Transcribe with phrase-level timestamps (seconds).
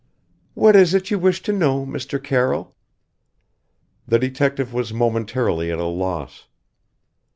[0.55, 2.17] "What is it you wish to know, Mr.
[2.19, 2.73] Carroll?"
[4.07, 6.47] The detective was momentarily at a loss.